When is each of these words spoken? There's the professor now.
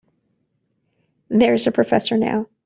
There's 1.29 1.65
the 1.65 1.71
professor 1.71 2.17
now. 2.17 2.47